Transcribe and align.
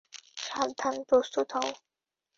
সাবধান 0.37 0.95
প্রস্তুত 1.09 1.49
হও। 1.55 1.69